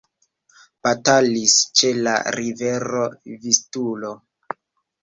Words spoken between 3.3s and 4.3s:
Vistulo.